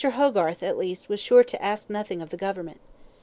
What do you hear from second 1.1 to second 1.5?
sure